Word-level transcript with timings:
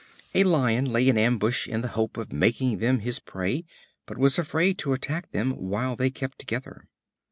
A 0.33 0.43
Lion 0.45 0.85
lay 0.85 1.07
in 1.07 1.15
ambush 1.15 1.67
in 1.67 1.81
the 1.81 1.89
hope 1.89 2.17
of 2.17 2.33
making 2.33 2.79
them 2.79 3.01
his 3.01 3.19
prey, 3.19 3.65
but 4.07 4.17
was 4.17 4.39
afraid 4.39 4.79
to 4.79 4.93
attack 4.93 5.29
them 5.31 5.53
whilst 5.55 5.99
they 5.99 6.09
kept 6.09 6.39
together. 6.39 6.87